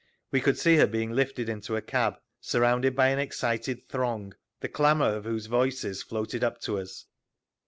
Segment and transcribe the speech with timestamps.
[0.31, 4.67] We could see her being lifted into a cab, surrounded by an excited throng, the
[4.67, 7.05] clamour of whose voices floated up to us.